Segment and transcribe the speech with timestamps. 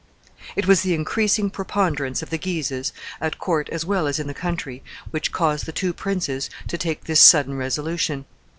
[0.55, 4.33] It was the increasing preponderance of the Guises, at court as well as in the
[4.33, 4.81] country,
[5.11, 8.25] which caused the two princes to take this sudden resolution.